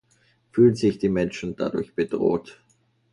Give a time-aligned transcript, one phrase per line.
[0.49, 2.59] Fühlen sich die Menschen dadurch bedroht?